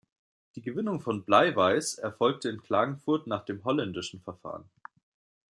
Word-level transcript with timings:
Die 0.55 0.63
Gewinnung 0.63 0.99
von 0.99 1.23
Bleiweiß 1.23 1.99
erfolgte 1.99 2.49
in 2.49 2.63
Klagenfurt 2.63 3.27
nach 3.27 3.45
dem 3.45 3.63
holländischen 3.63 4.19
Verfahren. 4.19 4.67